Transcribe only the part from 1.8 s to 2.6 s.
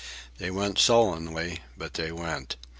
they went.